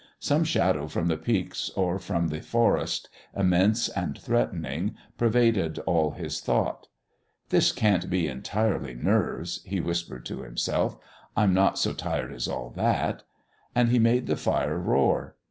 [0.17, 6.41] Some shadow from the peaks or from the forest, immense and threatening, pervaded all his
[6.41, 6.87] thought.
[7.49, 10.97] "This can't be entirely nerves," he whispered to himself.
[11.37, 13.21] "I'm not so tired as all that!"
[13.75, 15.35] And he made the fire roar.